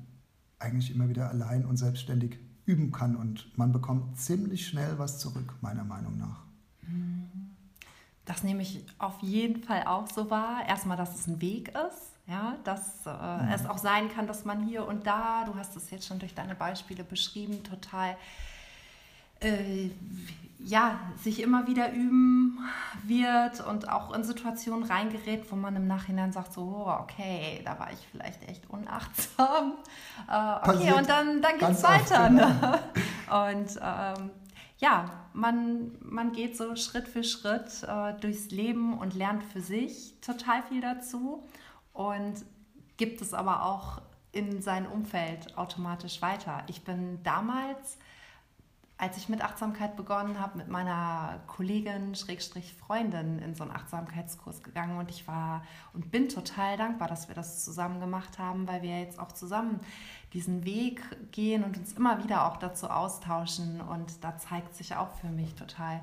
[0.59, 5.53] eigentlich immer wieder allein und selbstständig üben kann und man bekommt ziemlich schnell was zurück,
[5.61, 6.43] meiner Meinung nach.
[8.25, 10.63] Das nehme ich auf jeden Fall auch so wahr.
[10.67, 13.51] Erstmal, dass es ein Weg ist, ja, dass äh, mhm.
[13.53, 16.33] es auch sein kann, dass man hier und da, du hast es jetzt schon durch
[16.33, 18.17] deine Beispiele beschrieben, total
[19.41, 19.89] äh,
[20.59, 22.57] ja, sich immer wieder üben
[23.03, 27.77] wird und auch in Situationen reingerät, wo man im Nachhinein sagt, so, oh, okay, da
[27.77, 29.73] war ich vielleicht echt unachtsam.
[30.27, 32.29] Äh, okay, Passiert und dann, dann geht es weiter.
[32.29, 32.79] Ne?
[33.27, 34.31] Und ähm,
[34.77, 40.19] ja, man, man geht so Schritt für Schritt äh, durchs Leben und lernt für sich
[40.21, 41.43] total viel dazu
[41.93, 42.45] und
[42.97, 46.63] gibt es aber auch in sein Umfeld automatisch weiter.
[46.67, 47.97] Ich bin damals
[48.97, 54.63] als ich mit Achtsamkeit begonnen habe, mit meiner Kollegin, Schrägstrich Freundin, in so einen Achtsamkeitskurs
[54.63, 58.81] gegangen und ich war und bin total dankbar, dass wir das zusammen gemacht haben, weil
[58.83, 59.81] wir jetzt auch zusammen
[60.31, 63.81] diesen Weg gehen und uns immer wieder auch dazu austauschen.
[63.81, 66.01] Und da zeigt sich auch für mich total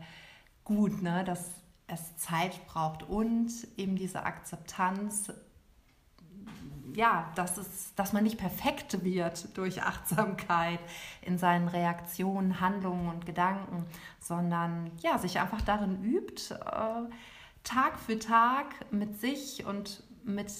[0.65, 1.51] gut, ne, dass
[1.87, 5.33] es Zeit braucht und eben diese Akzeptanz
[6.95, 10.81] ja, dass, es, dass man nicht perfekt wird durch Achtsamkeit
[11.23, 13.87] in seinen Reaktionen, Handlungen und Gedanken,
[14.21, 17.09] sondern ja, sich einfach darin übt, äh,
[17.65, 20.53] Tag für Tag mit sich und mit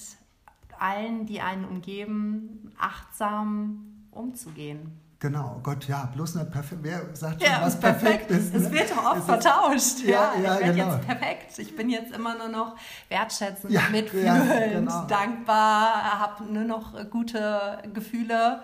[0.79, 5.02] allen, die einen umgeben, achtsam umzugehen.
[5.23, 6.81] Genau, Gott, ja, bloß nicht perfekt.
[6.83, 8.53] Wer sagt schon, ja, was perfekt, perfekt ist?
[8.53, 8.59] Ne?
[8.59, 9.75] Es wird doch oft es vertauscht.
[9.75, 10.95] Ist, ja, ja, ich bin genau.
[10.95, 11.59] jetzt perfekt.
[11.59, 12.75] Ich bin jetzt immer nur noch
[13.07, 15.05] wertschätzend, ja, mitfühlend, ja, genau.
[15.05, 18.63] dankbar, habe nur noch gute Gefühle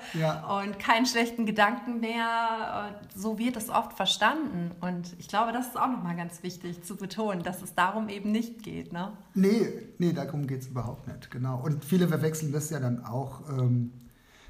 [0.60, 2.94] und keinen schlechten Gedanken mehr.
[3.16, 4.72] So wird es oft verstanden.
[4.82, 8.34] Und ich glaube, das ist auch nochmal ganz wichtig zu betonen, dass es darum eben
[8.34, 8.92] nicht geht.
[8.92, 9.14] Ne?
[9.34, 11.32] Nee, nee, darum geht es überhaupt nicht.
[11.32, 11.62] Genau.
[11.64, 13.48] Und viele verwechseln das ja dann auch.
[13.48, 13.94] Ähm,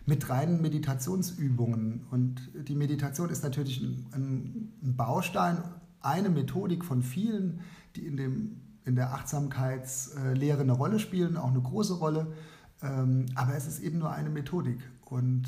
[0.09, 2.07] mit reinen Meditationsübungen.
[2.09, 5.59] Und die Meditation ist natürlich ein, ein Baustein,
[6.01, 7.61] eine Methodik von vielen,
[7.95, 12.33] die in, dem, in der Achtsamkeitslehre eine Rolle spielen, auch eine große Rolle.
[12.81, 14.79] Ähm, aber es ist eben nur eine Methodik.
[15.05, 15.43] Und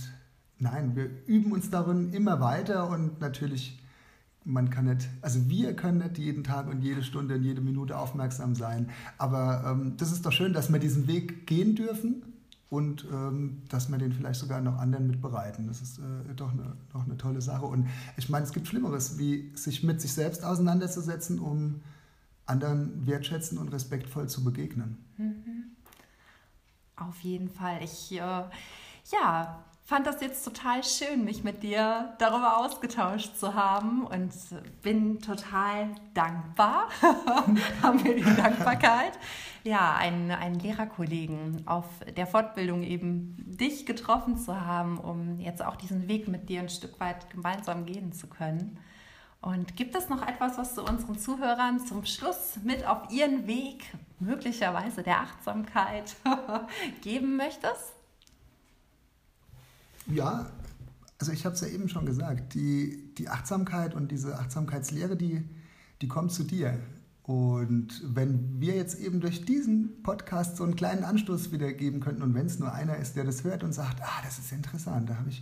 [0.59, 3.79] nein, wir üben uns darin immer weiter und natürlich
[4.43, 7.95] man kann nicht, also wir können nicht jeden Tag und jede Stunde und jede Minute
[7.95, 8.89] aufmerksam sein.
[9.19, 12.23] Aber ähm, das ist doch schön, dass wir diesen Weg gehen dürfen
[12.71, 15.67] und ähm, dass wir den vielleicht sogar noch anderen mitbereiten.
[15.67, 17.65] Das ist äh, doch, eine, doch eine tolle Sache.
[17.65, 21.81] Und ich meine, es gibt Schlimmeres, wie sich mit sich selbst auseinanderzusetzen, um
[22.45, 25.03] anderen wertschätzen und respektvoll zu begegnen.
[25.17, 25.63] Mhm.
[26.95, 27.83] Auf jeden Fall.
[27.83, 28.15] Ich, äh,
[29.11, 34.31] ja, fand das jetzt total schön, mich mit dir darüber ausgetauscht zu haben und
[34.81, 36.87] bin total dankbar.
[37.81, 39.19] haben wir die Dankbarkeit?
[39.63, 45.75] Ja, einen, einen Lehrerkollegen auf der Fortbildung eben dich getroffen zu haben, um jetzt auch
[45.75, 48.79] diesen Weg mit dir ein Stück weit gemeinsam gehen zu können.
[49.41, 53.91] Und gibt es noch etwas, was du unseren Zuhörern zum Schluss mit auf ihren Weg,
[54.19, 56.15] möglicherweise der Achtsamkeit,
[57.01, 58.00] geben möchtest?
[60.13, 60.51] Ja,
[61.19, 65.43] also ich habe es ja eben schon gesagt, die, die Achtsamkeit und diese Achtsamkeitslehre, die,
[66.01, 66.79] die kommt zu dir.
[67.23, 72.33] Und wenn wir jetzt eben durch diesen Podcast so einen kleinen Anstoß wiedergeben könnten und
[72.33, 75.15] wenn es nur einer ist, der das hört und sagt, ah, das ist interessant, da
[75.15, 75.41] habe ich,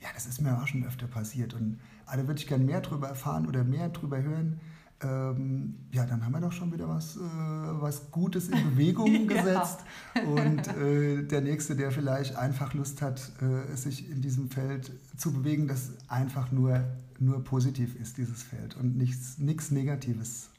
[0.00, 2.80] ja, das ist mir auch schon öfter passiert und ah, da würde ich gerne mehr
[2.80, 4.58] drüber erfahren oder mehr drüber hören,
[5.02, 9.80] ähm, ja, dann haben wir doch schon wieder was, äh, was Gutes in Bewegung gesetzt.
[10.14, 10.22] ja.
[10.22, 15.32] Und äh, der Nächste, der vielleicht einfach Lust hat, äh, sich in diesem Feld zu
[15.32, 16.84] bewegen, das einfach nur,
[17.20, 20.50] nur positiv ist, dieses Feld und nichts, nichts Negatives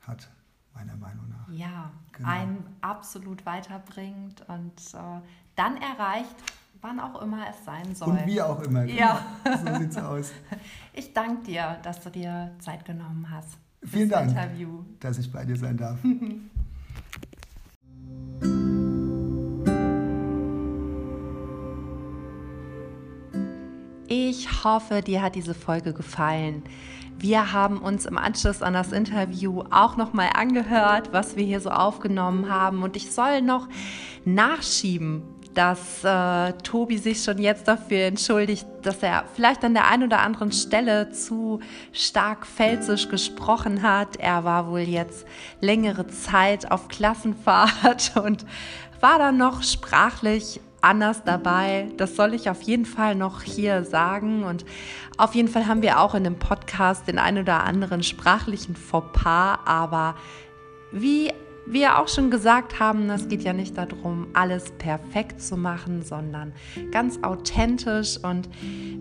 [0.00, 0.28] hat,
[0.74, 1.48] meiner Meinung nach.
[1.52, 2.28] Ja, genau.
[2.28, 5.20] einen absolut weiterbringt und äh,
[5.54, 6.36] dann erreicht,
[6.80, 8.08] wann auch immer es sein soll.
[8.10, 8.84] Und wie auch immer.
[8.84, 8.98] Genau.
[8.98, 9.20] Ja.
[9.64, 10.32] So sieht's aus.
[10.92, 13.56] Ich danke dir, dass du dir Zeit genommen hast.
[13.82, 14.84] Vielen Dank, Interview.
[14.98, 15.98] dass ich bei dir sein darf.
[24.12, 26.64] Ich hoffe, dir hat diese Folge gefallen.
[27.16, 31.60] Wir haben uns im Anschluss an das Interview auch noch mal angehört, was wir hier
[31.60, 33.68] so aufgenommen haben und ich soll noch
[34.24, 35.22] nachschieben,
[35.54, 40.20] dass äh, Tobi sich schon jetzt dafür entschuldigt, dass er vielleicht an der einen oder
[40.20, 41.60] anderen Stelle zu
[41.92, 44.16] stark pfälzisch gesprochen hat.
[44.16, 45.26] Er war wohl jetzt
[45.60, 48.46] längere Zeit auf Klassenfahrt und
[49.00, 51.88] war dann noch sprachlich anders dabei.
[51.96, 54.44] Das soll ich auf jeden Fall noch hier sagen.
[54.44, 54.64] Und
[55.16, 59.58] auf jeden Fall haben wir auch in dem Podcast den einen oder anderen sprachlichen Fauxpas.
[59.64, 60.14] Aber
[60.92, 61.32] wie
[61.66, 66.52] wir auch schon gesagt haben, es geht ja nicht darum, alles perfekt zu machen, sondern
[66.90, 68.18] ganz authentisch.
[68.22, 68.48] Und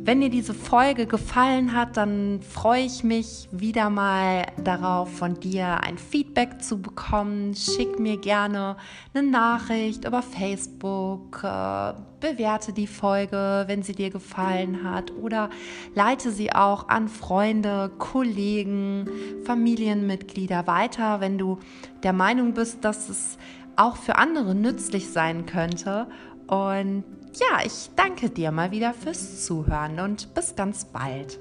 [0.03, 5.83] wenn dir diese Folge gefallen hat, dann freue ich mich wieder mal darauf, von dir
[5.83, 7.55] ein Feedback zu bekommen.
[7.55, 8.77] Schick mir gerne
[9.13, 15.49] eine Nachricht über Facebook, äh, bewerte die Folge, wenn sie dir gefallen hat oder
[15.95, 19.09] leite sie auch an Freunde, Kollegen,
[19.45, 21.59] Familienmitglieder weiter, wenn du
[22.03, 23.37] der Meinung bist, dass es
[23.75, 26.07] auch für andere nützlich sein könnte.
[26.47, 27.03] Und
[27.33, 31.39] ja, ich danke dir mal wieder fürs Zuhören und bis ganz bald.